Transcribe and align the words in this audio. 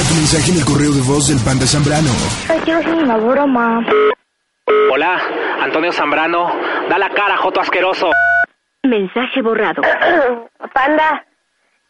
Deja 0.00 0.08
tu 0.08 0.14
mensaje 0.14 0.50
en 0.52 0.56
el 0.56 0.64
correo 0.64 0.92
de 0.92 1.02
voz 1.02 1.28
del 1.28 1.36
Panda 1.44 1.66
Zambrano. 1.66 2.08
Ay, 2.48 2.58
quiero 2.64 2.80
hacer 2.80 2.94
una 2.94 3.18
broma. 3.18 3.84
Hola, 4.90 5.20
Antonio 5.60 5.92
Zambrano. 5.92 6.50
Da 6.88 6.96
la 6.96 7.10
cara, 7.10 7.36
Joto 7.36 7.60
asqueroso. 7.60 8.10
Mensaje 8.82 9.42
borrado. 9.42 9.82
Panda, 10.72 11.22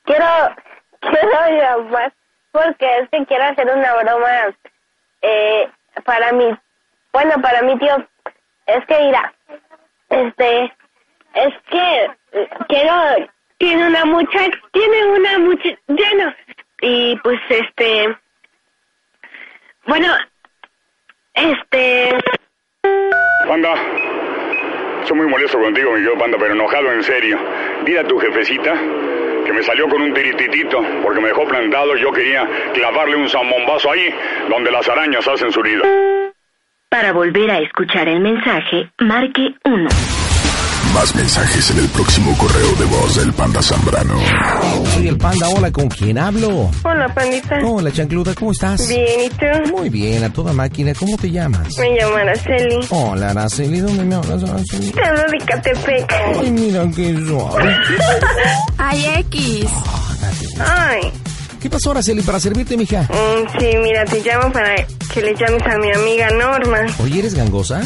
quiero, 0.03 0.27
quiero 0.99 1.38
llamar 1.57 2.12
porque 2.51 2.99
es 2.99 3.09
que 3.11 3.27
quiero 3.27 3.45
hacer 3.45 3.68
una 3.73 3.95
broma 4.02 4.56
eh, 5.22 5.70
para 6.04 6.32
mi, 6.32 6.46
bueno, 7.12 7.40
para 7.40 7.62
mi 7.62 7.79
tío. 7.79 7.95
Es 8.66 8.84
que 8.86 8.98
mira, 9.04 9.32
este, 10.08 10.64
es 11.34 11.54
que 11.70 12.11
eh, 12.32 12.48
quiero, 12.66 13.30
tiene 13.58 13.86
una 13.86 14.04
muchacha, 14.04 14.58
tiene 14.72 15.04
una 15.04 15.38
muchacha, 15.38 15.79
lleno. 15.86 16.34
Y 16.81 17.17
pues 17.23 17.39
este, 17.49 18.17
bueno, 19.87 20.07
este, 21.34 22.19
Panda, 23.47 23.75
soy 25.05 25.16
muy 25.16 25.27
molesto 25.27 25.59
contigo, 25.59 25.91
mi 25.91 25.97
querido 25.97 26.19
Panda, 26.19 26.38
pero 26.38 26.55
enojado 26.55 26.93
en 26.93 27.02
serio. 27.02 27.38
Dile 27.85 28.01
a 28.01 28.07
tu 28.07 28.19
jefecita 28.19 28.74
que 29.45 29.52
me 29.52 29.62
salió 29.62 29.88
con 29.88 30.02
un 30.02 30.15
tirititito 30.15 30.83
porque 31.02 31.21
me 31.21 31.29
dejó 31.29 31.45
plantado 31.47 31.97
y 31.97 32.01
yo 32.01 32.12
quería 32.12 32.48
clavarle 32.73 33.16
un 33.16 33.29
zambombazo 33.29 33.91
ahí 33.91 34.15
donde 34.49 34.71
las 34.71 34.88
arañas 34.88 35.27
hacen 35.27 35.51
su 35.51 35.62
nido. 35.62 35.83
Para 36.88 37.12
volver 37.12 37.51
a 37.51 37.59
escuchar 37.59 38.09
el 38.09 38.21
mensaje, 38.21 38.91
marque 38.99 39.55
1. 39.65 40.30
Más 40.95 41.15
mensajes 41.15 41.71
en 41.71 41.79
el 41.79 41.89
próximo 41.89 42.37
correo 42.37 42.75
de 42.77 42.85
voz 42.87 43.17
del 43.17 43.33
Panda 43.33 43.62
Zambrano. 43.62 44.19
Soy 44.95 45.09
el 45.09 45.16
panda, 45.16 45.49
hola, 45.49 45.71
¿con 45.71 45.89
quién 45.89 46.19
hablo? 46.19 46.69
hola 46.83 47.15
pandita. 47.15 47.59
Hola, 47.65 47.93
chancluda, 47.93 48.35
¿cómo 48.35 48.51
estás? 48.53 48.89
Bien, 48.89 49.05
¿y 49.27 49.29
tú? 49.30 49.77
Muy 49.77 49.89
bien, 49.89 50.25
a 50.25 50.33
toda 50.33 50.53
máquina, 50.53 50.93
¿cómo 50.95 51.16
te 51.16 51.30
llamas? 51.30 51.69
Me 51.79 51.91
llamo 51.97 52.16
Araceli. 52.16 52.80
Hola, 52.91 53.30
Araceli, 53.30 53.79
¿dónde 53.80 54.05
me 54.05 54.15
hablas, 54.16 54.43
Araceli? 54.43 54.91
Te 54.91 55.05
hablo 55.07 55.23
de 55.30 55.38
Catepec. 55.47 56.13
Ay, 56.41 56.51
mira 56.51 56.85
qué 56.95 57.16
suave. 57.27 57.77
Ay, 58.79 59.07
X. 59.30 59.66
Ay, 60.59 61.01
¿Qué 61.63 61.71
pasó, 61.71 61.93
Araceli, 61.93 62.23
para 62.23 62.41
servirte, 62.41 62.77
mija? 62.77 63.02
mm, 63.02 63.59
sí, 63.60 63.69
mira, 63.82 64.04
te 64.06 64.21
llamo 64.22 64.53
para 64.53 64.75
que 65.12 65.21
le 65.22 65.34
llames 65.34 65.62
a 65.66 65.77
mi 65.78 65.93
amiga 65.93 66.31
Norma. 66.31 66.78
Oye, 67.03 67.19
¿eres 67.21 67.34
gangosa? 67.34 67.81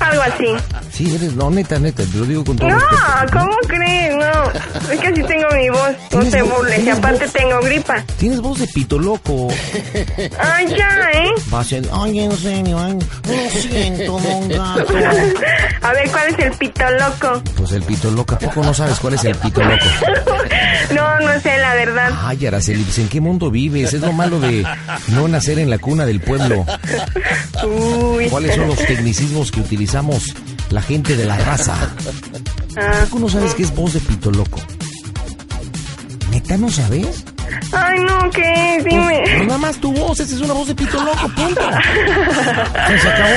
Algo 0.00 0.22
así. 0.22 0.46
Sí, 0.92 1.14
eres, 1.14 1.34
no, 1.34 1.50
neta, 1.50 1.78
neta, 1.78 2.02
te 2.04 2.16
lo 2.18 2.24
digo 2.24 2.44
con 2.44 2.56
todo 2.56 2.68
No, 2.68 2.78
respeto. 2.78 3.38
¿cómo 3.38 3.56
crees? 3.66 4.14
No, 4.16 4.92
es 4.92 5.00
que 5.00 5.06
así 5.08 5.22
tengo 5.24 5.46
mi 5.54 5.68
voz. 5.70 5.90
No 6.12 6.20
¿Tienes 6.20 6.30
te 6.30 6.42
burles, 6.42 6.84
y 6.84 6.90
aparte 6.90 7.24
voz? 7.24 7.32
tengo 7.32 7.60
gripa. 7.62 8.04
Tienes 8.18 8.40
voz 8.40 8.58
de 8.60 8.66
pito 8.68 8.98
loco. 8.98 9.48
Ay, 10.38 10.66
ya, 10.68 11.10
¿eh? 11.14 11.30
Va 11.52 11.60
a 11.60 11.64
ser, 11.64 11.84
ay, 11.92 12.20
en 12.20 12.36
serio, 12.36 12.78
ay, 12.78 12.98
lo 13.24 13.60
siento, 13.60 14.16
gato. 14.48 14.94
A 15.82 15.92
ver, 15.92 16.10
¿cuál 16.10 16.26
es 16.28 16.38
el 16.38 16.52
pito 16.52 16.84
loco? 16.90 17.42
Pues 17.56 17.72
el 17.72 17.82
pito 17.82 18.10
loco, 18.10 18.34
¿a 18.34 18.38
poco 18.38 18.62
no 18.62 18.72
sabes 18.74 18.98
cuál 18.98 19.14
es 19.14 19.24
el 19.24 19.34
pito 19.36 19.62
loco? 19.62 19.84
No, 20.94 21.18
no 21.20 21.40
sé, 21.40 21.58
la 21.58 21.74
verdad. 21.74 22.10
Ay, 22.22 22.46
Araceli, 22.46 22.84
pues, 22.84 22.98
¿en 22.98 23.08
qué 23.08 23.20
mundo 23.20 23.50
vives? 23.50 23.92
Es 23.92 24.00
lo 24.00 24.12
malo 24.12 24.38
de 24.38 24.64
no 25.08 25.26
nacer 25.26 25.58
en 25.58 25.68
la 25.68 25.78
cuna 25.78 26.06
del 26.06 26.20
pueblo. 26.20 26.35
Uy. 27.64 28.28
¿Cuáles 28.28 28.54
son 28.54 28.68
los 28.68 28.78
tecnicismos 28.78 29.50
que 29.50 29.60
utilizamos 29.60 30.24
la 30.70 30.82
gente 30.82 31.16
de 31.16 31.24
la 31.24 31.36
raza? 31.36 31.74
Ah, 32.76 33.04
¿Tú 33.10 33.18
no 33.18 33.28
sabes 33.28 33.54
qué 33.54 33.62
es 33.62 33.74
voz 33.74 33.94
de 33.94 34.00
pito 34.00 34.30
loco? 34.30 34.60
¿Neta 36.30 36.56
no 36.56 36.70
sabes? 36.70 37.24
Ay, 37.72 38.00
no, 38.00 38.30
¿qué? 38.30 38.78
Pues, 38.82 38.84
Dime. 38.84 39.46
nada 39.46 39.58
más 39.58 39.76
tu 39.80 39.92
voz, 39.92 40.18
esa 40.20 40.34
es 40.34 40.40
una 40.40 40.52
voz 40.54 40.68
de 40.68 40.74
pito 40.74 41.02
loco, 41.02 41.28
punto. 41.34 41.60
Se 43.00 43.08
acabó. 43.08 43.34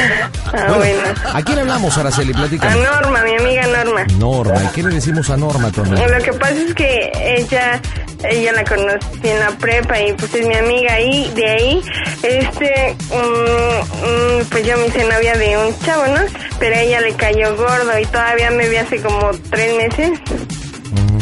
Ah, 0.54 0.74
bueno. 0.78 1.02
¿A 1.34 1.42
quién 1.42 1.60
hablamos, 1.60 1.98
Araceli? 1.98 2.34
A 2.34 2.36
Platica. 2.38 2.76
Norma, 2.76 3.24
mi 3.24 3.36
amiga 3.38 3.68
Norma. 3.68 4.04
Norma, 4.18 4.64
¿y 4.64 4.68
qué 4.74 4.84
le 4.84 4.96
decimos 4.96 5.30
a 5.30 5.38
Norma, 5.38 5.72
amiga? 5.76 6.08
Lo 6.08 6.24
que 6.24 6.34
pasa 6.34 6.54
es 6.54 6.74
que 6.74 7.12
ella, 7.38 7.80
ella 8.24 8.52
la 8.54 8.64
conocí 8.64 9.08
en 9.24 9.40
la 9.40 9.50
prepa 9.58 10.00
y 10.00 10.14
pues 10.14 10.34
es 10.34 10.46
mi 10.48 10.56
amiga 10.56 11.00
y 11.00 11.30
de 11.32 11.50
ahí, 11.50 11.82
este, 12.24 12.96
mm, 13.10 14.42
mm, 14.42 14.46
pues 14.50 14.66
yo 14.66 14.78
me 14.78 14.88
hice 14.88 15.04
novia 15.06 15.34
de 15.38 15.58
un 15.58 15.80
chavo, 15.80 16.06
¿no? 16.08 16.22
Pero 16.60 16.76
a 16.76 16.80
ella 16.82 17.02
le 17.02 17.14
cayó 17.16 17.56
gordo 17.56 17.98
y 18.00 18.06
todavía 18.06 18.52
me 18.52 18.68
vi 18.70 18.76
hace 18.78 19.02
como 19.02 19.32
tres 19.50 19.76
meses. 19.76 20.20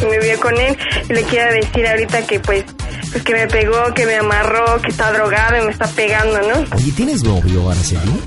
Me 0.10 0.20
vio 0.20 0.40
con 0.40 0.56
él 0.58 0.78
y 1.10 1.14
le 1.14 1.24
quiero 1.24 1.52
decir 1.54 1.88
ahorita 1.88 2.22
que 2.28 2.40
pues, 2.40 2.64
pues 3.12 3.24
que 3.24 3.34
me 3.34 3.48
pegó, 3.48 3.94
que 3.96 4.06
me 4.06 4.16
amarró, 4.18 4.80
que 4.82 4.90
está 4.92 5.12
drogado 5.12 5.58
y 5.58 5.66
me 5.66 5.72
está 5.72 5.88
pegando, 5.88 6.40
¿no? 6.42 6.76
Oye, 6.78 6.92
¿tienes 6.92 7.24
novio, 7.24 7.70
Araceli? 7.72 8.22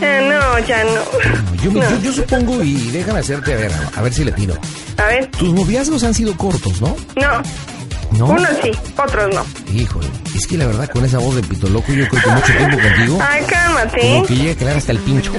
Eh, 0.00 0.28
no, 0.32 0.58
ya 0.66 0.84
no. 0.84 1.62
Yo, 1.62 1.72
me- 1.72 1.80
No. 1.84 1.90
yo, 1.90 1.98
yo 2.00 2.12
supongo, 2.12 2.62
y 2.62 2.74
déjame 2.90 3.18
hacerte 3.20 3.54
a 3.54 3.56
ver, 3.56 3.72
a 3.96 4.02
ver 4.02 4.14
si 4.14 4.24
le 4.24 4.32
tiro. 4.32 4.54
A 4.98 5.06
ver, 5.06 5.26
Tus 5.32 5.52
noviazgos 5.52 6.04
han 6.04 6.14
sido 6.14 6.34
cortos, 6.36 6.80
¿no? 6.80 6.96
no. 7.16 7.42
¿No? 8.12 8.26
Unos 8.26 8.48
sí, 8.62 8.70
otros 8.96 9.34
no. 9.34 9.44
Híjole, 9.72 10.06
es 10.34 10.46
que 10.46 10.56
la 10.56 10.66
verdad 10.66 10.88
con 10.88 11.04
esa 11.04 11.18
voz 11.18 11.36
de 11.36 11.42
pito 11.42 11.68
loco 11.68 11.92
yo 11.92 12.08
creo 12.08 12.22
que 12.22 12.30
mucho 12.30 12.52
tiempo 12.56 12.78
contigo 12.78 13.18
Ay, 13.20 13.42
cálmate. 13.44 14.00
como 14.00 14.26
que 14.26 14.36
llega 14.36 14.52
a 14.52 14.54
quedar 14.54 14.76
hasta 14.76 14.92
el 14.92 14.98
pincho. 14.98 15.32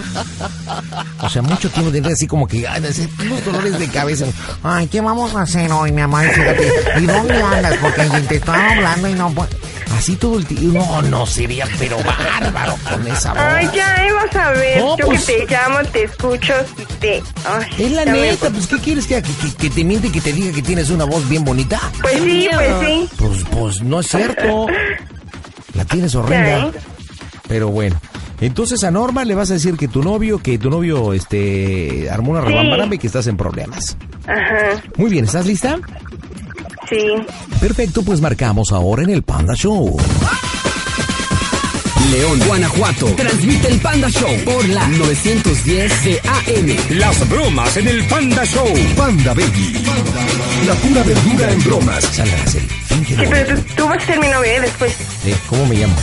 O 1.22 1.30
sea, 1.30 1.42
mucho 1.42 1.70
tiempo 1.70 1.92
tendré 1.92 2.14
así 2.14 2.28
como 2.28 2.48
que 2.48 2.68
ay, 2.68 2.82
unos 3.26 3.46
dolores 3.46 3.80
de 3.80 3.88
cabeza. 3.88 4.26
Ay, 4.64 4.88
¿qué 4.88 5.02
vamos 5.02 5.34
a 5.36 5.42
hacer 5.42 5.72
hoy, 5.72 5.92
mi 5.92 6.02
amor? 6.02 6.24
Fíjate, 6.30 6.72
¿y 7.00 7.06
dónde 7.06 7.42
andas? 7.42 7.78
Porque 7.78 8.04
te 8.28 8.36
estaba 8.36 8.72
hablando 8.72 9.08
y 9.08 9.14
no 9.14 9.32
pues, 9.32 9.50
Así 9.96 10.16
todo 10.16 10.38
el 10.38 10.46
tiempo. 10.46 10.80
No, 10.80 11.02
no, 11.04 11.26
sería 11.26 11.66
pero 11.80 11.98
bárbaro 12.04 12.76
con 12.90 13.08
esa 13.08 13.34
voz. 13.34 13.42
Ay, 13.42 13.70
ya, 13.74 13.96
vas 14.14 14.36
a 14.36 14.52
ver. 14.52 14.80
No, 14.80 14.98
Yo 14.98 15.06
pues- 15.08 15.26
que 15.26 15.46
te 15.46 15.54
llamo, 15.54 15.80
te 15.92 16.04
escucho 16.04 16.54
y 16.78 16.86
te... 17.00 17.24
Ay, 17.46 17.66
Es 17.86 17.92
la 17.94 18.06
neta, 18.06 18.50
pues 18.50 18.68
¿qué 18.68 18.78
quieres 18.80 19.08
que, 19.08 19.22
que, 19.22 19.32
que, 19.34 19.56
que 19.56 19.70
te 19.70 19.84
miente 19.84 20.08
y 20.08 20.12
que 20.12 20.22
te 20.22 20.34
diga 20.34 20.52
que 20.54 20.62
tienes 20.62 20.90
una 20.90 21.06
voz 21.06 21.28
bien 21.30 21.44
bonita? 21.46 21.80
Pues 22.02 22.16
sí, 22.22 22.48
pues 22.54 22.70
sí. 22.86 23.10
Pues, 23.18 23.44
pues 23.52 23.82
no 23.82 24.00
es 24.02 24.08
cierto. 24.08 24.68
La 25.74 25.86
tienes 25.86 26.12
Ya, 26.14 26.20
horrenda. 26.20 26.68
¿eh? 26.68 26.72
Pero 27.48 27.70
bueno. 27.70 28.00
Entonces 28.40 28.84
a 28.84 28.92
Norma 28.92 29.26
le 29.26 29.34
vas 29.34 29.50
a 29.50 29.54
decir 29.56 29.78
que 29.78 29.88
tu 29.88 30.04
novio, 30.04 30.38
que 30.38 30.60
tu 30.60 30.70
novio 30.70 31.12
este 31.14 32.08
armó 32.12 32.32
una 32.34 32.42
Sí. 32.42 32.48
rebambaramba 32.50 32.94
y 32.96 32.98
que 33.00 33.08
estás 33.08 33.26
en 33.26 33.36
problemas. 33.36 33.98
Ajá, 34.28 34.80
Muy 34.98 35.10
bien, 35.10 35.26
¿estás 35.26 35.48
lista? 35.48 35.80
Sí. 36.90 36.98
Perfecto, 37.60 38.04
pues 38.04 38.22
marcamos 38.22 38.72
ahora 38.72 39.04
en 39.04 39.10
el 39.12 39.24
Panda 39.24 39.54
Show. 39.56 39.98
León, 42.12 42.40
Guanajuato. 42.48 43.08
Transmite 43.18 43.68
el 43.68 43.80
Panda 43.80 44.10
Show 44.10 44.30
por 44.46 44.68
la 44.70 44.88
910 44.88 46.04
de 46.06 46.22
AM. 46.24 46.98
Las 46.98 47.28
bromas 47.28 47.76
en 47.78 47.88
el 47.88 48.06
Panda 48.06 48.46
Show. 48.46 48.68
Panda 48.96 49.34
Baby. 49.34 49.84
La 50.66 50.74
pura 50.76 51.04
verdura 51.04 51.52
en 51.52 51.64
bromas. 51.64 52.20
Araceli, 52.20 52.68
finge 52.88 53.16
Sí, 53.16 53.24
pero 53.30 53.56
tú, 53.56 53.66
tú 53.76 53.88
vas 53.88 54.02
a 54.04 54.06
ser 54.06 54.20
mi 54.20 54.28
novio, 54.28 54.52
¿eh? 54.52 54.62
Después. 54.62 54.94
Eh, 55.26 55.36
¿Cómo 55.50 55.66
me 55.66 55.76
llamo? 55.76 55.96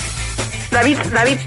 David, 0.70 0.98
David. 1.12 1.38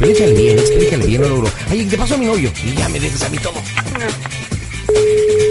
Échale 0.00 0.32
bien, 0.34 0.58
explícale 0.58 1.06
bien, 1.06 1.22
logro. 1.22 1.50
Ay, 1.70 1.84
te 1.84 1.96
paso 1.96 2.14
a 2.14 2.18
mi 2.18 2.26
novio. 2.26 2.52
Y 2.64 2.74
ya 2.74 2.88
me 2.88 2.98
dejas 2.98 3.22
a 3.22 3.28
mí 3.28 3.38
todo. 3.38 3.54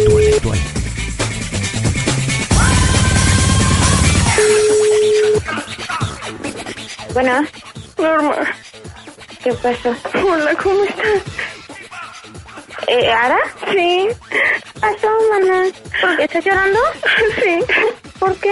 Duele, 0.08 0.40
duele. 0.42 0.75
Bueno. 7.16 7.48
Norma. 7.98 8.36
¿Qué 9.42 9.54
pasó? 9.54 9.96
Hola, 10.22 10.54
¿cómo 10.62 10.84
estás? 10.84 11.24
¿Eh, 12.88 13.10
¿Ara? 13.10 13.38
Sí. 13.72 14.10
¿Qué 14.30 14.80
pasó, 14.82 15.08
mamá? 15.32 15.64
¿Estás 16.20 16.44
llorando? 16.44 16.80
Sí. 17.38 17.60
¿Por 18.20 18.36
qué? 18.36 18.52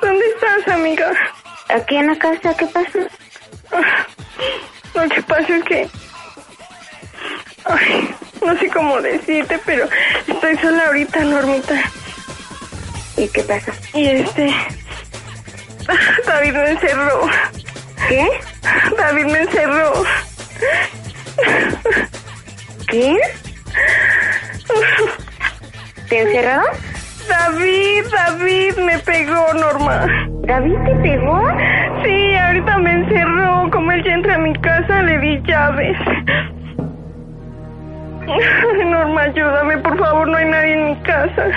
¿Dónde 0.00 0.24
estás, 0.26 0.68
amiga? 0.72 1.12
Aquí 1.70 1.96
en 1.96 2.06
la 2.06 2.16
casa, 2.18 2.56
¿qué 2.56 2.66
pasó? 2.66 3.00
Lo 4.94 5.08
que 5.08 5.22
pasa 5.22 5.56
es 5.56 5.64
que... 5.64 5.88
Ay, 7.64 8.14
no 8.46 8.56
sé 8.60 8.68
cómo 8.68 9.02
decirte, 9.02 9.60
pero 9.66 9.88
estoy 10.28 10.56
sola 10.58 10.86
ahorita, 10.86 11.24
Normita. 11.24 11.82
¿Y 13.16 13.26
qué 13.26 13.42
pasa? 13.42 13.72
Y 13.92 14.06
este... 14.06 14.54
David 16.26 16.52
me 16.52 16.70
encerró. 16.70 17.28
¿Qué? 18.08 18.28
David 18.98 19.26
me 19.26 19.40
encerró. 19.40 19.92
¿Qué? 22.88 23.16
¿Te 26.08 26.20
encerraron? 26.20 26.66
David, 27.28 28.04
David 28.10 28.76
me 28.78 28.98
pegó, 28.98 29.54
Norma. 29.54 30.06
¿David 30.46 30.76
te 30.84 30.94
pegó? 30.96 31.42
Sí, 32.04 32.34
ahorita 32.34 32.78
me 32.78 32.92
encerró. 32.92 33.70
Como 33.70 33.92
él 33.92 34.02
ya 34.04 34.12
entra 34.12 34.34
a 34.34 34.38
mi 34.38 34.52
casa, 34.54 35.02
le 35.02 35.18
di 35.18 35.42
llaves. 35.46 35.96
Norma, 38.86 39.22
ayúdame, 39.22 39.78
por 39.78 39.98
favor, 39.98 40.28
no 40.28 40.36
hay 40.36 40.46
nadie 40.46 40.74
en 40.74 40.86
mi 40.86 40.96
casa. 41.02 41.48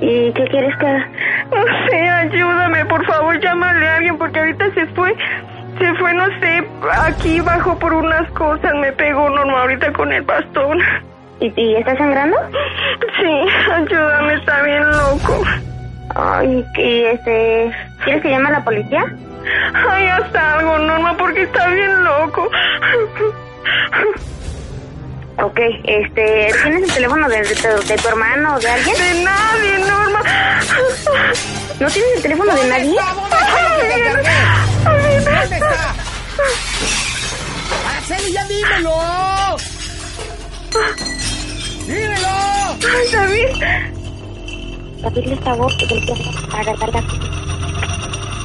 ¿Y 0.00 0.32
qué 0.32 0.44
quieres 0.46 0.76
que 0.78 0.86
haga? 0.86 1.08
No 1.50 1.64
sé, 1.86 2.08
ayúdame, 2.08 2.84
por 2.86 3.06
favor, 3.06 3.40
ya 3.40 3.54
bien 4.02 4.18
porque 4.18 4.38
ahorita 4.38 4.74
se 4.74 4.86
fue, 4.88 5.14
se 5.84 5.94
fue, 5.94 6.14
no 6.14 6.26
sé, 6.40 6.64
aquí 7.06 7.40
bajó 7.40 7.78
por 7.78 7.92
unas 7.92 8.30
cosas, 8.32 8.72
me 8.74 8.92
pegó 8.92 9.28
Norma 9.30 9.62
ahorita 9.62 9.92
con 9.92 10.12
el 10.12 10.22
bastón. 10.22 10.78
¿Y, 11.40 11.52
y 11.60 11.74
está 11.76 11.96
sangrando? 11.96 12.36
Sí, 13.16 13.70
ayúdame, 13.72 14.34
está 14.34 14.62
bien 14.62 14.88
loco. 14.90 15.42
Ay, 16.14 16.64
y 16.76 17.04
este, 17.06 17.72
¿quieres 18.04 18.22
que 18.22 18.30
llame 18.30 18.48
a 18.48 18.52
la 18.52 18.64
policía? 18.64 19.04
Ay, 19.90 20.06
haz 20.06 20.34
algo, 20.34 20.78
Norma, 20.78 21.16
porque 21.16 21.42
está 21.42 21.66
bien 21.68 22.04
loco. 22.04 22.48
Ok, 25.42 25.58
este, 25.84 26.50
¿tienes 26.62 26.82
el 26.88 26.94
teléfono 26.94 27.28
de, 27.28 27.38
de 27.42 27.54
tu- 27.56 27.86
de 27.88 27.96
tu 27.96 28.08
hermano 28.08 28.54
o 28.54 28.60
de 28.60 28.68
alguien? 28.70 28.94
De 28.96 29.24
nadie, 29.24 29.78
Norma. 29.80 30.20
¿No 31.80 31.88
tienes 31.88 32.10
el 32.16 32.22
teléfono 32.22 32.54
de 32.54 32.68
nadie? 32.68 32.96
¿Dónde 35.20 35.56
está? 35.56 35.94
Araceli, 37.90 38.32
ya 38.32 38.44
dímelo. 38.46 39.56
Dímelo. 41.86 42.28
Ay, 42.28 43.12
David. 43.12 43.48
David 45.02 45.26
le 45.26 45.34
está 45.34 45.54
voz 45.54 45.72
para 46.50 46.72
agarrar 46.72 47.04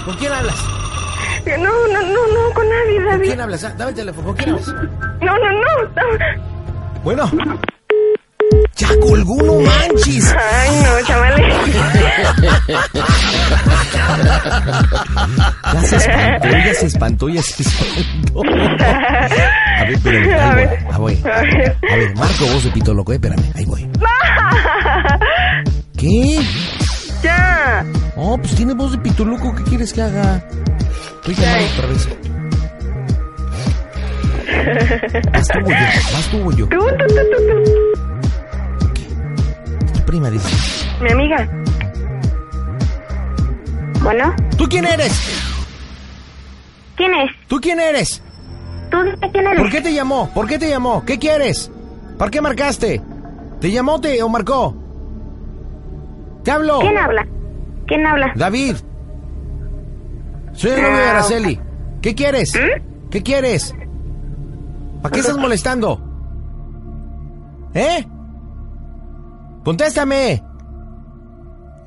¿Con 0.06 0.16
quién 0.16 0.32
hablas? 0.32 0.56
No, 1.46 1.56
no, 1.88 2.02
no, 2.02 2.28
no, 2.28 2.54
con 2.54 2.70
nadie, 2.70 2.96
¿Con 2.98 3.06
David. 3.06 3.26
quién 3.28 3.42
hablas? 3.42 3.64
Ah, 3.64 3.74
Dame 3.78 3.92
el 3.92 3.96
teléfono. 3.96 4.28
¿Con 4.28 4.36
quién 4.36 4.50
hablas? 4.50 4.68
No, 4.68 5.38
no, 5.38 5.52
no. 5.52 7.02
Bueno. 7.04 7.32
Colgó, 9.02 9.38
no 9.44 9.60
manches. 9.62 10.34
Ay, 10.36 10.70
no, 10.84 11.06
chavales. 11.08 11.56
Ya 15.74 15.82
se 15.84 15.96
espantó, 15.98 16.50
ya 16.50 16.74
se 16.74 16.86
espantó, 16.88 17.30
ya 17.30 17.42
se 17.42 17.64
espantó. 17.64 18.42
A 19.78 19.84
ver, 19.84 19.92
espérame, 19.94 20.32
A 20.34 20.44
ahí 20.44 20.50
voy, 20.50 20.56
ver. 20.56 20.70
ahí 20.70 20.98
voy. 20.98 21.22
A 21.24 21.42
ver. 21.42 21.78
A 21.92 21.96
ver, 21.96 22.16
marco 22.16 22.46
voz 22.54 22.64
de 22.64 22.72
pito 22.72 22.94
loco, 22.94 23.12
eh, 23.12 23.16
espérame, 23.16 23.44
ahí 23.56 23.66
voy. 23.66 23.90
¿Qué? 25.98 26.40
Ya. 27.24 27.86
Oh, 28.16 28.38
pues 28.38 28.56
tiene 28.56 28.74
voz 28.74 28.92
de 28.92 28.98
pito 29.00 29.26
loco, 29.26 29.54
¿qué 29.56 29.64
quieres 29.64 29.94
que 29.94 30.02
haga? 30.02 30.44
Estoy 31.22 31.36
llamando 31.36 31.68
otra 31.76 31.88
vez. 31.88 32.08
Vas 35.34 35.48
tú 35.48 35.60
yo, 35.60 35.76
vas 36.14 36.28
tú 36.32 36.52
yo. 36.54 36.68
Tú, 36.68 36.78
tú, 36.78 37.08
tú, 37.08 37.16
tú, 37.16 37.38
Tu 37.94 37.97
prima 40.18 40.30
dice. 40.32 40.50
Mi 41.02 41.12
amiga. 41.12 41.50
Bueno, 44.02 44.36
¿Tú 44.58 44.66
quién 44.68 44.86
eres? 44.86 45.12
¿quién 46.96 47.14
es? 47.14 47.32
¿Tú 47.48 47.60
quién 47.62 47.80
eres? 47.80 48.24
¿Tú 48.90 48.98
quién 49.32 49.46
eres? 49.46 49.60
¿Por 49.60 49.70
qué 49.70 49.82
te 49.82 49.94
llamó? 49.94 50.30
¿Por 50.34 50.48
qué 50.48 50.58
te 50.58 50.70
llamó? 50.70 51.06
¿Qué 51.06 51.20
quieres? 51.20 51.72
¿Para 52.18 52.32
qué 52.32 52.42
marcaste? 52.42 53.02
¿Te 53.60 53.72
llamó 53.72 54.00
te, 54.02 54.22
o 54.24 54.30
marcó? 54.30 54.76
¿Te 56.44 56.52
hablo? 56.52 56.80
¿Quién 56.80 56.98
habla? 56.98 57.28
¿Quién 57.86 58.06
habla? 58.06 58.34
David. 58.36 58.78
Soy 60.54 60.72
el 60.72 60.82
novio 60.82 60.98
de 60.98 61.10
Araceli. 61.10 61.60
¿Qué 62.02 62.16
quieres? 62.16 62.54
¿Qué 63.12 63.22
quieres? 63.22 63.76
¿Para 65.02 65.14
qué 65.14 65.20
estás 65.20 65.38
molestando? 65.38 66.02
¿Eh? 67.76 68.08
Contéstame. 69.72 70.42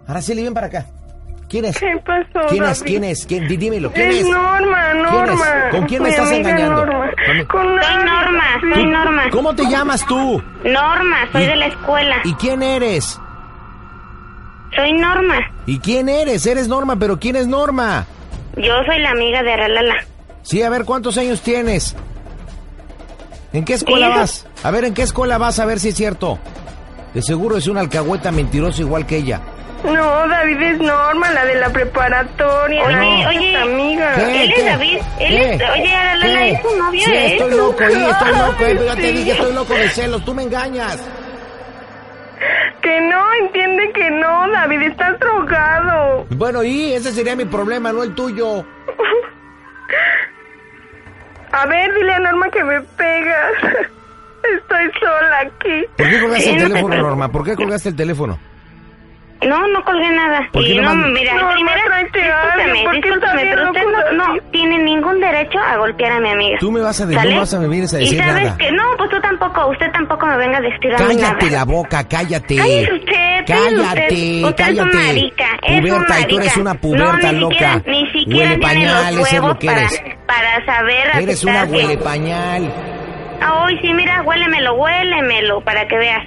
Araceli, 0.07 0.43
ven 0.45 0.53
para 0.53 0.67
acá. 0.67 0.85
¿Quién 1.49 1.65
es? 1.65 1.79
¿Qué 1.79 1.87
pasó, 2.05 2.47
¿Quién 2.51 2.65
es? 2.65 2.83
¿Quién 2.83 3.05
es? 3.05 3.25
¿Quién? 3.27 3.49
Dí- 3.49 3.57
Dímelo. 3.57 3.91
¿Quién 3.91 4.11
es 4.11 4.17
es? 4.17 4.29
Norma, 4.29 4.91
¿Quién 4.93 4.99
es? 5.07 5.13
Norma. 5.13 5.47
¿Con 5.71 5.87
quién 5.87 6.03
me 6.03 6.09
Mi 6.11 6.15
estás 6.15 6.31
engañando? 6.31 6.85
Norma. 6.85 7.11
Con- 7.27 7.47
Con 7.47 7.83
Soy. 7.83 8.05
Norma, 8.05 8.45
soy. 8.75 8.85
Norma. 8.85 9.23
¿Cómo 9.33 9.55
te 9.55 9.65
llamas 9.71 10.05
tú? 10.05 10.43
Norma, 10.63 11.17
soy 11.33 11.43
¿Y- 11.43 11.47
de 11.47 11.57
la 11.57 11.67
escuela. 11.69 12.17
¿Y 12.25 12.35
quién 12.35 12.63
eres? 12.63 13.19
Soy 14.77 14.93
Norma. 14.93 15.39
¿Y 15.65 15.79
quién 15.79 16.11
eres? 16.11 16.45
Eres 16.45 16.69
Norma, 16.69 16.97
pero 16.97 17.19
¿quién 17.19 17.37
es 17.37 17.47
Norma? 17.47 18.05
Yo 18.59 18.75
soy 18.85 18.99
la 18.99 19.13
amiga 19.13 19.43
de 19.43 19.55
Aralala. 19.55 19.95
Sí, 20.43 20.63
a 20.63 20.69
ver, 20.69 20.85
¿cuántos 20.85 21.17
años 21.17 21.41
tienes? 21.41 21.97
¿En 23.55 23.65
qué 23.65 23.73
escuela 23.73 24.11
vas? 24.11 24.47
A 24.63 24.71
ver, 24.71 24.85
¿en 24.85 24.93
qué 24.93 25.01
escuela 25.01 25.39
vas? 25.39 25.59
A 25.61 25.65
ver 25.65 25.81
si 25.81 25.89
es 25.89 25.95
cierto. 25.95 26.39
De 27.15 27.23
seguro 27.23 27.57
es 27.57 27.67
una 27.67 27.81
alcahueta 27.81 28.31
mentirosa 28.31 28.83
igual 28.83 29.07
que 29.07 29.17
ella. 29.17 29.41
No, 29.85 30.29
David 30.29 30.61
es 30.63 30.79
Norma, 30.79 31.31
la 31.31 31.45
de 31.45 31.55
la 31.55 31.71
preparatoria. 31.71 32.83
Oye, 32.85 32.97
no, 32.97 33.29
oye. 33.29 33.55
es 33.55 33.63
amiga. 33.63 34.15
¿Qué? 34.15 34.45
Él 34.45 34.53
es. 34.53 34.65
David. 34.67 34.99
Él 35.19 35.29
¿Qué? 35.37 35.55
es. 35.55 35.63
Oye, 35.71 35.95
Aralala 35.95 36.39
¿Qué? 36.41 36.51
es 36.53 36.63
tu 36.63 36.77
novio. 36.77 37.01
Sí, 37.05 37.11
¿eh? 37.13 37.33
estoy 37.33 37.51
loco, 37.57 37.83
ahí, 37.83 37.95
estoy 38.11 38.29
loco, 38.39 38.65
eh, 38.65 38.75
pero 38.77 38.85
ya 38.85 38.95
te 38.97 39.03
Sí. 39.09 39.13
dije, 39.17 39.31
estoy 39.33 39.53
loco 39.55 39.75
de 39.75 39.89
celos, 39.89 40.25
tú 40.25 40.35
me 40.35 40.43
engañas. 40.43 40.99
Que 42.83 43.01
no, 43.01 43.25
entiende 43.43 43.91
que 43.93 44.11
no, 44.11 44.51
David, 44.51 44.83
estás 44.83 45.19
drogado. 45.19 46.27
Bueno, 46.31 46.63
y 46.63 46.93
ese 46.93 47.11
sería 47.13 47.35
mi 47.37 47.45
problema, 47.47 47.91
no 47.93 48.03
el 48.03 48.15
tuyo. 48.15 48.65
A 51.53 51.67
ver, 51.67 51.93
dile 51.95 52.13
a 52.15 52.19
Norma 52.21 52.49
que 52.51 52.63
me 52.63 52.81
pegas. 52.81 53.53
Estoy 54.87 55.01
sola 55.01 55.39
aquí. 55.41 55.87
¿Por 55.97 56.09
qué 56.11 56.21
colgaste 56.21 56.43
Sí, 56.45 56.51
el 56.51 56.57
no 56.57 56.63
te- 56.65 56.71
teléfono, 56.75 56.97
Norma? 57.03 57.29
¿Por 57.33 57.45
qué 57.45 57.57
colgaste 57.57 57.89
el 57.91 57.97
teléfono? 57.97 58.39
No, 59.47 59.67
no 59.69 59.83
colgué 59.85 60.11
nada. 60.11 60.47
¿Por 60.53 60.63
qué 60.63 60.75
y 60.75 60.77
no 60.81 60.95
no, 60.95 61.09
mira, 61.09 61.33
discúlpame, 61.33 62.85
¿por 62.85 62.93
qué 62.93 63.01
discúlpame, 63.01 63.43
estás 63.43 63.55
pero 63.55 63.71
usted 63.71 64.13
no, 64.15 64.25
tiene 64.53 64.79
ningún 64.83 65.19
derecho 65.19 65.59
a 65.59 65.79
golpear 65.79 66.13
a 66.13 66.21
mi 66.21 66.29
amiga. 66.29 66.59
Tú 66.61 66.71
me 66.71 66.83
vas 66.83 67.01
a 67.01 67.07
de- 67.07 67.15
no 67.15 67.21
¿Sale? 67.23 67.39
vas 67.39 67.55
a 67.55 67.59
decir 67.61 68.03
Y 68.03 68.19
sabes 68.19 68.45
nada. 68.45 68.59
que 68.59 68.71
no, 68.71 68.83
pues 68.99 69.09
tú 69.09 69.19
tampoco, 69.23 69.69
usted 69.69 69.91
tampoco 69.93 70.27
me 70.27 70.37
venga 70.37 70.59
a 70.59 70.61
decir 70.61 70.93
Cállate 70.95 71.51
la 71.51 71.65
boca, 71.65 72.07
cállate. 72.07 72.57
Cállese 72.57 72.93
usted, 72.93 73.45
Cállate, 73.47 73.81
usted, 73.81 74.45
usted 74.45 74.57
cállate. 74.57 74.91
es 74.91 74.95
un 74.95 75.07
marica, 75.07 75.47
es 75.63 75.73
un 75.79 75.89
puberta, 75.89 76.21
y 76.21 76.25
tú 76.27 76.37
eres 76.39 76.57
una 76.59 76.75
puberta 76.75 77.07
no, 77.07 77.33
ni 77.33 77.41
loca. 77.41 77.55
Siquiera, 77.55 77.83
ni 77.87 78.11
siquiera 78.13 78.51
huele 78.51 78.57
tiene 78.59 78.61
pañal, 78.67 79.15
los 79.17 79.27
eso 79.27 79.27
es 79.27 79.33
huevos 79.33 79.49
lo 79.49 79.59
que 79.59 79.67
para, 79.69 79.79
eres. 79.81 80.03
para 80.27 80.67
saber 80.67 81.09
Eres 81.23 81.45
una 81.45 81.65
huele 81.65 81.97
pañal. 81.97 82.75
Ay, 83.41 83.79
sí, 83.83 83.93
mira, 83.95 84.23
huélemelo, 84.23 84.75
huélemelo, 84.75 85.61
para 85.65 85.87
que 85.89 85.97
veas. 85.99 86.23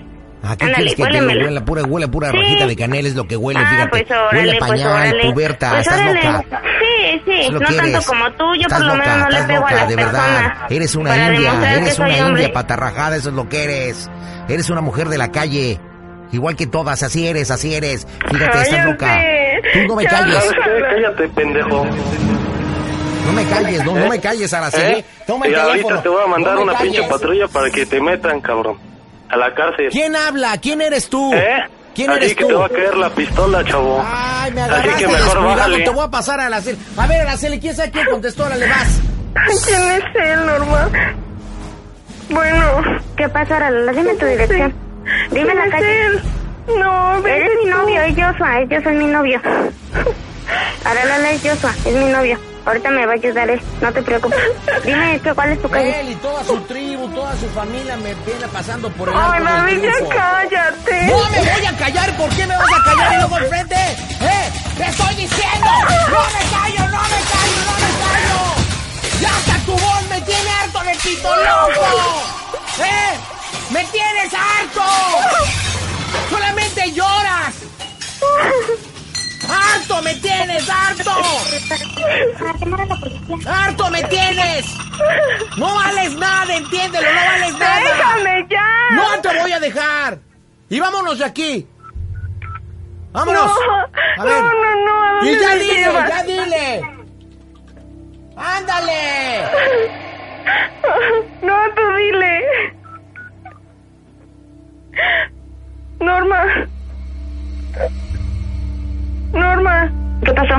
¿A 0.45 0.57
qué 0.57 0.65
Ándale, 0.65 0.75
quieres 0.75 0.95
que 0.95 1.03
te 1.03 1.09
lo 1.09 1.15
huélemelo. 1.19 1.45
huela? 1.45 1.63
Pura, 1.65 1.83
huele 1.83 2.07
pura 2.09 2.31
Sí. 2.31 2.37
rajita 2.37 2.67
de 2.67 2.75
canela 2.75 3.07
es 3.07 3.15
lo 3.15 3.25
que 3.27 3.37
huele, 3.37 3.61
ah, 3.63 3.69
fíjate. 3.69 3.89
pues 3.89 4.11
órale, 4.11 4.37
huele 4.39 4.57
pues 4.59 4.69
pañal, 4.71 4.87
órale. 4.91 5.31
puberta, 5.31 5.69
Pues 5.69 5.87
estás 5.87 6.01
órale. 6.01 6.23
loca. 6.23 6.61
Sí, 6.79 7.21
sí, 7.25 7.49
no 7.49 7.59
tanto 7.59 7.83
eres. 7.85 8.05
como 8.07 8.31
tú, 8.33 8.43
yo 8.55 8.61
estás 8.63 8.79
por 8.79 8.87
lo 8.87 8.95
loca, 8.97 9.05
menos 9.09 9.19
no 9.19 9.29
le 9.29 9.35
estás 9.39 9.47
pego 9.47 9.65
a 9.65 9.69
loca, 9.71 9.75
las 9.81 9.89
de 9.89 9.95
personas. 9.95 10.41
verdad. 10.41 10.57
Eres 10.69 10.95
una 10.95 11.17
india, 11.17 11.75
eres 11.77 11.99
una 11.99 12.07
hombre. 12.09 12.27
india 12.43 12.53
patarrajada, 12.53 13.15
eso 13.15 13.29
es 13.29 13.35
lo 13.35 13.47
que 13.47 13.63
eres. 13.63 14.09
Eres 14.49 14.69
una 14.69 14.81
mujer 14.81 15.07
de 15.07 15.17
la 15.17 15.31
calle. 15.31 15.79
Igual 16.33 16.55
que 16.57 16.67
todas, 16.67 17.03
así 17.03 17.25
eres, 17.25 17.49
así 17.51 17.73
eres. 17.75 18.05
Fíjate, 18.29 18.63
estás 18.63 18.85
loca. 18.85 19.17
Tú 19.71 19.79
no 19.87 19.95
me 19.95 20.03
calles. 20.05 20.35
¿Sabes 20.43 20.55
Cállate, 20.89 21.27
pendejo. 21.29 21.87
No 23.25 23.31
me 23.33 23.45
calles, 23.45 23.85
no, 23.85 23.95
no 23.95 24.07
me 24.09 24.19
calles, 24.19 24.53
Araceli. 24.53 24.99
¿Eh? 24.99 25.05
Toma 25.25 25.45
el 25.45 25.51
y 25.51 25.55
teléfono. 25.55 25.71
ahorita 25.83 26.03
te 26.03 26.09
voy 26.09 26.23
a 26.23 26.27
mandar 26.27 26.55
No 26.55 26.61
una 26.63 26.73
calles. 26.73 26.93
pinche 26.93 27.09
patrulla 27.09 27.47
para 27.47 27.69
que 27.69 27.85
te 27.85 27.99
metan, 28.01 28.41
cabrón. 28.41 28.77
A 29.29 29.37
la 29.37 29.53
cárcel. 29.53 29.89
¿Quién 29.91 30.15
habla? 30.15 30.57
¿Quién 30.59 30.81
eres 30.81 31.09
tú? 31.09 31.33
¿Eh? 31.33 31.63
¿Quién 31.95 32.09
Así 32.09 32.17
eres 32.19 32.35
que 32.35 32.43
tú? 32.43 32.47
te 32.49 32.53
va 32.55 32.65
a 32.65 32.69
caer 32.69 32.95
la 32.97 33.09
pistola, 33.09 33.63
chavo. 33.65 34.03
Ay, 34.05 34.51
me 34.51 34.61
Así 34.61 34.71
agarraste 34.71 34.99
que 35.05 35.07
mejor 35.07 35.23
descuidado, 35.25 35.55
bájale. 35.55 35.79
te 35.83 35.89
voy 35.89 36.05
a 36.05 36.09
pasar 36.09 36.39
a 36.39 36.45
Araceli. 36.47 36.77
A 36.97 37.07
ver, 37.07 37.21
Araceli, 37.21 37.59
¿quién 37.59 37.75
sabe 37.75 37.91
quién 37.91 38.05
contestó? 38.09 38.45
Órale, 38.45 38.67
vas. 38.67 39.01
¿Quién 39.65 39.81
es 39.91 40.03
él, 40.15 40.45
Norma? 40.45 40.89
Bueno. 42.29 42.81
¿Qué 43.15 43.29
pasa, 43.29 43.57
Aralala? 43.57 43.91
Dime 43.91 44.13
tu 44.15 44.25
dirección. 44.25 44.73
Dime 45.31 45.45
¿Quién 45.45 45.57
la 45.57 45.65
es 45.65 45.71
calle. 45.71 46.05
él? 46.07 46.21
No, 46.79 47.15
Él 47.17 47.21
vete 47.23 47.45
es 47.45 47.51
mi 47.65 47.71
tú. 47.71 47.77
novio, 47.77 48.01
es 48.01 48.15
Joshua, 48.15 48.59
es 48.61 48.69
Joshua, 48.69 48.91
es 48.91 48.97
mi 48.97 49.05
novio. 49.07 49.41
Aralala 50.85 51.31
es 51.31 51.41
Joshua, 51.41 51.71
es 51.85 51.93
mi 51.93 52.05
novio. 52.11 52.37
Ahorita 52.65 52.89
me 52.91 53.05
va 53.05 53.11
a 53.11 53.15
ayudar 53.15 53.49
él, 53.49 53.61
no 53.81 53.91
te 53.91 54.01
preocupes. 54.01 54.39
Dime 54.85 55.19
¿qué- 55.21 55.33
cuál 55.33 55.51
es 55.51 55.61
tu 55.61 55.69
calle. 55.69 55.99
Él 55.99 56.11
y 56.11 56.15
toda 56.15 56.43
su 56.45 56.57
tribu, 56.61 57.07
toda 57.09 57.35
su 57.37 57.49
familia 57.49 57.97
me 57.97 58.13
viene 58.15 58.47
pasando 58.53 58.89
por 58.91 59.09
el 59.09 59.15
Ay, 59.17 59.43
David, 59.43 59.81
ya 59.83 59.91
cállate. 60.09 61.05
¡No 61.07 61.29
me 61.29 61.39
voy 61.39 61.65
a 61.65 61.77
callar! 61.77 62.15
¿Por 62.15 62.29
qué 62.29 62.47
me 62.47 62.55
vas 62.55 62.67
a 62.79 62.83
callar 62.85 63.13
y 63.13 63.17
luego 63.17 63.35
al 63.35 63.45
frente? 63.47 63.75
¡Eh! 63.75 64.49
¡Te 64.77 64.83
estoy 64.85 65.15
diciendo! 65.15 65.67
¡No 66.09 66.23
me 66.23 66.49
callo, 66.51 66.79
no 66.89 67.01
me 67.01 67.19
callo, 67.33 67.59
no 67.65 67.73
me 67.83 67.91
callo! 67.99 69.19
¡Ya 69.21 69.29
hasta 69.29 69.65
tu 69.65 69.71
voz 69.73 70.09
me 70.09 70.21
tiene 70.21 70.49
harto 70.61 70.79
de 70.83 70.95
pito 71.03 71.35
loco! 71.35 72.21
¡Eh! 72.79 73.13
¡Me 73.71 73.83
tienes 73.85 74.33
harto! 74.33 75.82
¡Harto 79.93 80.05
me 80.05 80.15
tienes, 80.15 80.69
harto! 80.69 81.11
¡Harto 83.47 83.89
me 83.91 84.03
tienes! 84.05 84.65
¡No 85.55 85.75
vales 85.75 86.15
nada, 86.15 86.55
entiéndelo! 86.55 87.07
¡No 87.07 87.15
vales 87.15 87.59
nada! 87.59 87.79
Déjame 87.79 88.47
ya. 88.49 88.65
¡No 88.95 89.21
te 89.21 89.39
voy 89.39 89.51
a 89.51 89.59
dejar! 89.59 90.17
¡Y 90.69 90.79
vámonos 90.79 91.19
de 91.19 91.25
aquí! 91.25 91.67
¡Vámonos! 93.11 93.45
No, 93.45 94.23
a 94.23 94.25
ver. 94.25 94.41
no, 94.41 94.53
no, 94.53 94.85
no, 94.85 95.21
¿a 95.21 95.25
¡Y 95.25 95.39
ya 95.39 95.55
dile, 95.57 95.73
llevas? 95.75 96.09
ya 96.09 96.23
dile! 96.23 96.81
¡Ándale! 98.35 99.43
No, 101.43 101.55
tú 101.75 101.81
dile. 101.97 102.41
Norma. 105.99 106.67
Norma. 109.33 109.91
¿Qué 110.25 110.33
pasó? 110.33 110.55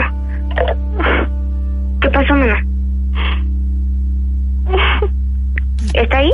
¿Qué 2.00 2.08
pasó, 2.10 2.34
mamá? 2.34 2.58
¿Está 5.94 6.18
ahí? 6.18 6.30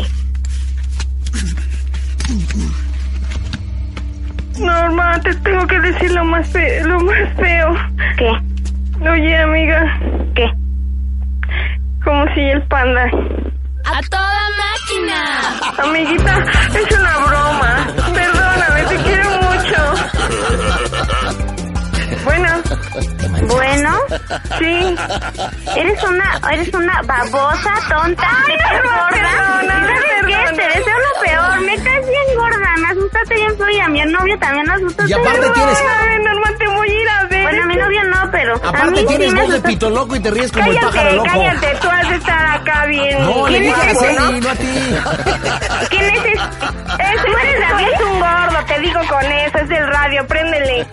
Norma, 4.59 5.20
te 5.20 5.35
tengo 5.37 5.66
que 5.66 5.80
decir 5.80 6.12
lo 6.12 6.25
más 6.25 6.49
feo. 6.49 6.87
Lo 6.88 7.00
más 7.00 7.35
feo. 7.37 7.75
¿Qué? 8.16 8.30
Oye, 9.09 9.37
amiga. 9.37 10.00
¿Qué? 10.35 10.47
Como 12.04 12.25
si 12.35 12.40
el 12.40 12.62
panda. 12.68 13.04
¡A 13.85 14.00
toda 14.11 14.42
máquina! 14.61 15.20
Amiguita, 15.82 16.44
es 16.75 16.99
una 16.99 17.16
broma. 17.26 17.80
Bueno. 22.25 22.49
Bueno, 23.49 23.99
Sí. 24.59 24.97
eres 25.77 26.03
una, 26.05 26.41
eres 26.53 26.75
una 26.75 27.00
babosa, 27.03 27.73
tonta, 27.89 28.29
Ay, 28.29 28.53
¿te 28.57 28.62
caes 28.62 28.83
Norma, 28.85 29.03
gorda? 29.03 29.11
perdóname, 29.11 29.87
¿Sabes 29.87 30.05
qué? 30.27 30.57
Te 30.57 30.79
deseo 30.79 30.95
lo 30.99 31.21
peor, 31.25 31.61
me 31.61 31.75
caes 31.83 32.07
bien 32.07 32.37
gorda, 32.37 32.77
me 32.79 32.89
asustaste 32.89 33.35
bien 33.35 33.57
feo 33.57 33.71
y 33.71 33.81
a 33.81 33.89
mi 33.89 34.00
novio 34.12 34.39
también 34.39 34.67
me 34.67 34.75
asustaste 34.75 35.11
Y 35.11 35.15
aparte 35.15 35.41
bien 35.41 35.53
tienes- 35.55 35.79
te 36.59 36.67
voy 36.69 36.89
a 36.91 36.93
ir 37.03 37.09
a 37.09 37.25
ver. 37.25 37.43
Bueno, 37.43 37.62
a 37.62 37.67
mi 37.67 37.77
novio 37.77 38.05
no, 38.05 38.31
pero 38.31 38.55
a 38.55 38.59
mí 38.59 38.69
Aparte 38.69 39.00
sí 39.00 39.07
tienes 39.07 39.33
me 39.33 39.41
voz 39.43 39.50
de 39.53 39.61
pito 39.61 39.91
loco 39.91 40.17
y 40.17 40.21
te 40.21 40.31
ríes 40.31 40.53
como 40.53 40.71
el 40.71 40.77
pájaro 40.77 40.93
Cállate, 40.93 41.17
loco. 41.17 41.29
cállate, 41.33 41.79
tú 41.81 41.89
has 41.91 42.09
de 42.11 42.17
estar 42.17 42.47
acá 42.47 42.87
bien. 42.87 43.23
No, 43.23 43.49
le 43.49 43.59
¿Quién 43.59 43.62
dije 43.75 43.81
a 43.81 43.91
es 43.91 43.97
ese, 43.97 44.07
Araceli, 44.09 44.41
no? 44.41 44.47
no 44.47 44.50
a 44.50 44.55
ti. 44.55 45.87
¿Quién 45.91 46.05
es 46.05 46.19
ese? 46.25 46.35
Tú 47.25 47.37
eres 47.39 47.61
David, 47.61 47.87
te 48.81 48.87
digo 48.87 49.01
con 49.09 49.25
eso, 49.25 49.59
es 49.59 49.69
del 49.69 49.87
radio, 49.89 50.27
préndele. 50.27 50.87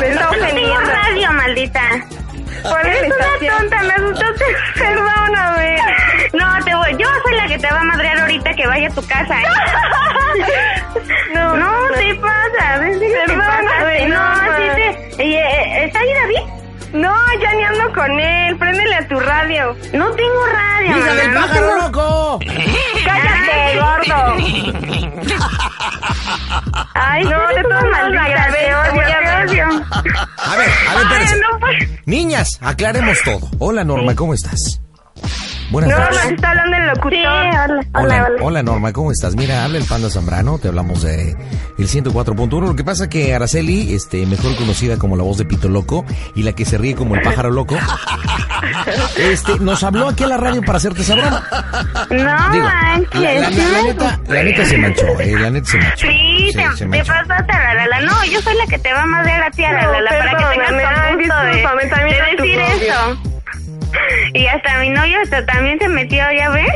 Me 0.00 0.08
está 0.08 0.24
No 0.24 0.30
tengo 0.30 0.42
ofendiendo. 0.44 0.80
radio, 0.80 1.32
maldita. 1.32 1.80
¿Cuál 2.62 2.86
es 2.88 2.96
Eres 2.98 3.12
una 3.16 3.56
tonta, 3.56 3.82
me 3.82 3.92
asustaste. 3.92 4.44
Perdóname. 4.78 5.78
No, 6.32 6.64
te 6.64 6.74
voy, 6.74 6.96
yo 6.98 7.08
soy 7.24 7.36
la 7.36 7.46
que 7.46 7.58
te 7.58 7.70
va 7.70 7.80
a 7.80 7.84
madrear 7.84 8.18
ahorita 8.18 8.54
que 8.54 8.66
vaya 8.66 8.88
a 8.88 8.90
tu 8.90 9.06
casa. 9.06 9.40
¿eh? 9.40 9.44
No, 11.34 11.56
No, 11.56 11.72
te 11.94 12.14
pasa, 12.16 12.80
Perdóname. 13.26 14.06
No, 14.08 14.34
sí 14.56 14.62
te... 14.74 15.22
eh, 15.22 15.84
¿Está 15.84 16.00
ahí 16.00 16.14
David? 16.14 16.52
No, 16.92 17.14
ya 17.40 17.52
ni 17.52 17.64
ando 17.64 17.92
con 17.92 18.18
él, 18.18 18.56
préndele 18.56 18.94
a 18.96 19.06
tu 19.08 19.20
radio. 19.20 19.76
No 19.92 20.10
tengo 20.12 20.46
radio, 20.46 20.96
Ay, 27.18 27.24
No, 27.24 27.48
de 27.48 27.62
todas 27.64 27.84
maneras, 27.84 28.54
te 28.54 28.74
odio, 28.74 29.02
te 29.02 29.52
odio. 29.54 29.86
A 29.90 30.02
ver, 30.02 30.12
a 30.38 30.56
ver. 30.56 31.06
Ay, 31.10 31.40
no, 31.40 31.58
pues. 31.58 31.88
Niñas, 32.06 32.58
aclaremos 32.60 33.18
todo. 33.24 33.40
Hola 33.58 33.82
Norma, 33.82 34.14
¿cómo 34.14 34.34
estás? 34.34 34.80
Buenas 35.70 35.90
Norma, 35.90 36.08
te 36.28 36.34
está 36.34 36.50
hablando 36.50 36.76
el 36.78 36.86
locutor. 36.86 37.10
Sí, 37.12 37.18
hola, 37.26 37.50
hola, 37.66 37.82
Hola, 37.92 38.24
hola. 38.26 38.36
hola 38.42 38.62
Norma, 38.62 38.92
¿cómo 38.92 39.12
estás? 39.12 39.36
Mira, 39.36 39.64
habla 39.64 39.76
el 39.78 39.84
Panda 39.84 40.08
Zambrano, 40.08 40.58
te 40.58 40.68
hablamos 40.68 41.02
de 41.02 41.36
el 41.78 41.88
104.1. 41.88 42.60
Lo 42.68 42.74
que 42.74 42.84
pasa 42.84 43.08
que 43.10 43.34
Araceli, 43.34 43.94
este, 43.94 44.24
mejor 44.24 44.56
conocida 44.56 44.96
como 44.96 45.14
la 45.16 45.24
voz 45.24 45.36
de 45.36 45.44
Pito 45.44 45.68
Loco 45.68 46.06
y 46.34 46.42
la 46.42 46.52
que 46.54 46.64
se 46.64 46.78
ríe 46.78 46.94
como 46.94 47.16
el 47.16 47.20
pájaro 47.20 47.50
loco, 47.50 47.76
este, 49.18 49.58
nos 49.60 49.82
habló 49.84 50.08
aquí 50.08 50.24
a 50.24 50.28
la 50.28 50.36
radio 50.38 50.62
para 50.62 50.78
hacerte 50.78 51.02
esa 51.02 51.14
broma. 51.16 51.44
No 52.10 52.52
Digo, 52.52 52.64
manches. 52.66 53.20
la, 53.20 53.34
la- 53.34 53.40
la- 53.40 53.50
la 53.50 53.82
neta, 53.82 54.20
la 54.26 54.42
neta 54.42 54.64
se 54.64 54.78
manchó, 54.78 55.20
eh, 55.20 55.36
la 55.38 55.50
neta 55.50 55.66
se 55.70 55.78
manchó. 55.78 56.06
Sí, 56.06 56.50
te, 56.54 56.76
se 56.76 56.86
te 56.86 57.04
pasaste 57.04 57.52
a 57.52 57.74
la 57.74 57.86
Lala. 57.86 58.00
No, 58.06 58.24
yo 58.24 58.40
soy 58.40 58.54
la 58.56 58.66
que 58.66 58.78
te 58.78 58.92
va 58.92 59.02
a 59.02 59.06
madrear 59.06 59.42
a 59.42 59.50
ti 59.50 59.64
a 59.64 59.72
la 59.72 59.82
No, 59.82 59.92
Lala 59.92 60.10
para 60.10 60.30
que 60.30 60.44
tengas 60.54 61.08
con 61.08 61.18
gusto 61.18 61.34
de, 61.44 62.04
de 62.04 62.36
decir 62.36 62.60
eso. 62.88 63.18
Y 64.34 64.46
hasta 64.46 64.78
mi 64.80 64.90
novio 64.90 65.16
hasta 65.22 65.44
también 65.46 65.78
se 65.78 65.88
metió, 65.88 66.18
¿ya 66.36 66.50
ves? 66.50 66.68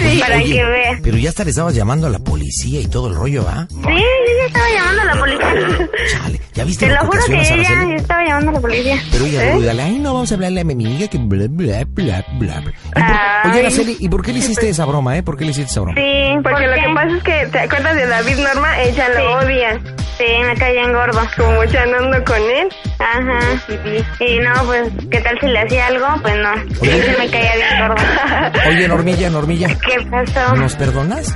Oye, 0.00 0.20
para 0.20 0.36
oye, 0.36 0.52
que 0.54 0.64
veas. 0.64 1.00
Pero 1.02 1.16
ya 1.16 1.28
hasta 1.30 1.44
le 1.44 1.50
estabas 1.50 1.74
llamando 1.74 2.06
a 2.06 2.10
la 2.10 2.18
policía 2.18 2.80
y 2.80 2.86
todo 2.86 3.08
el 3.08 3.14
rollo, 3.14 3.44
¿va? 3.44 3.66
Sí, 3.68 3.76
yo 3.82 3.88
ya 3.90 4.46
estaba 4.46 4.66
llamando 4.70 5.02
a 5.02 5.04
la 5.06 5.20
policía. 5.20 5.88
Chale, 6.10 6.40
¿ya 6.54 6.64
viste 6.64 6.86
Te 6.86 6.92
lo 6.94 7.00
lo 7.00 7.06
juro 7.06 7.20
que 7.26 7.32
yo 7.44 7.56
ya 7.62 7.96
estaba 7.96 8.24
llamando 8.24 8.50
a 8.50 8.54
la 8.54 8.60
policía. 8.60 8.96
Pero 9.10 9.26
ella 9.26 9.42
¿Eh? 9.42 9.46
luego 9.50 9.62
dale, 9.62 9.82
ay, 9.82 9.98
no, 9.98 10.14
vamos 10.14 10.30
a 10.30 10.34
hablarle 10.34 10.60
a 10.60 10.64
mi 10.64 10.72
amiga 10.74 11.08
que 11.08 11.18
bla, 11.18 11.46
bla, 11.48 11.84
bla, 11.88 12.24
bla. 12.38 12.62
por-. 12.62 13.50
Oye, 13.50 13.60
Araceli, 13.60 13.96
¿y 13.98 14.08
por 14.08 14.22
qué 14.22 14.32
le 14.32 14.38
hiciste 14.38 14.68
esa 14.68 14.84
broma, 14.84 15.16
eh? 15.16 15.22
¿Por 15.22 15.36
qué 15.36 15.44
le 15.44 15.50
hiciste 15.50 15.70
esa 15.70 15.80
broma? 15.80 15.96
Sí, 16.00 16.38
Porque 16.42 16.66
lo 16.66 16.74
qué? 16.74 16.80
que 16.82 16.94
pasa 16.94 17.16
es 17.16 17.22
que, 17.24 17.46
¿te 17.50 17.58
acuerdas 17.60 17.96
de 17.96 18.06
David 18.06 18.36
Norma? 18.36 18.80
Ella 18.82 19.08
lo 19.08 19.16
Sí. 19.16 19.46
odia. 19.46 19.80
Sí, 20.18 20.24
me 20.44 20.54
cae 20.56 20.72
bien 20.72 20.92
gordo. 20.92 21.20
Como 21.36 21.64
ya 21.64 21.86
no 21.86 21.96
ando 21.98 22.24
con 22.24 22.36
él. 22.40 22.68
Ajá. 22.98 23.40
Y 24.20 24.38
no, 24.38 24.52
pues, 24.66 24.88
¿qué 25.10 25.20
tal 25.20 25.38
si 25.40 25.46
le 25.46 25.58
hacía 25.60 25.86
algo? 25.88 26.06
Pues 26.22 26.34
no. 26.36 26.54
Sí, 26.80 26.90
me 27.18 27.30
caía 27.30 27.56
bien 27.56 27.88
gordo. 27.88 28.02
Oye, 28.68 28.88
Normilla, 28.88 29.30
Normilla, 29.30 29.68
¿Qué 29.86 30.00
pasó? 30.10 30.54
¿nos 30.54 30.76
perdonas? 30.76 31.34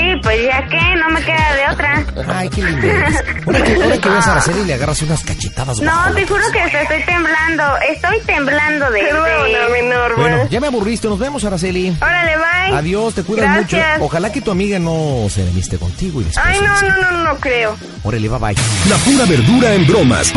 Sí, 0.00 0.20
pues 0.22 0.38
ya 0.44 0.66
que, 0.66 0.96
no 0.96 1.10
me 1.10 1.20
queda 1.22 1.54
de 1.54 1.72
otra. 1.72 2.04
Ay, 2.34 2.48
qué 2.48 2.62
lindo. 2.62 2.88
Ahora 3.46 3.64
que, 3.64 3.74
ahora 3.74 3.98
que 3.98 4.08
veas 4.08 4.26
a 4.26 4.32
Araceli 4.32 4.64
le 4.64 4.74
agarras 4.74 5.02
unas 5.02 5.22
cachetadas. 5.22 5.80
No, 5.80 6.14
te 6.14 6.26
juro 6.26 6.42
que 6.52 6.60
hasta 6.60 6.82
estoy 6.82 7.02
temblando. 7.04 7.62
Estoy 7.88 8.20
temblando 8.26 8.90
de... 8.90 9.02
Norma. 9.90 10.16
Bueno, 10.16 10.48
ya 10.48 10.60
me 10.60 10.68
aburriste, 10.68 11.08
nos 11.08 11.18
vemos, 11.18 11.44
Araceli. 11.44 11.96
Órale, 12.00 12.36
bye. 12.36 12.76
Adiós, 12.78 13.14
te 13.14 13.22
cuidas 13.24 13.56
Gracias. 13.56 13.92
mucho. 13.98 14.04
Ojalá 14.06 14.32
que 14.32 14.40
tu 14.40 14.50
amiga 14.50 14.78
no 14.78 15.26
se 15.28 15.42
enemiste 15.42 15.78
contigo 15.78 16.20
y 16.20 16.24
después... 16.24 16.46
Ay, 16.46 16.60
no, 16.60 16.82
no, 16.82 17.10
no, 17.10 17.24
no 17.24 17.36
creo. 17.36 17.76
Órale, 18.02 18.28
bye 18.28 18.38
bye. 18.38 18.54
La 18.88 18.96
pura 18.96 19.24
verdura 19.26 19.74
en 19.74 19.86
bromas. 19.86 20.28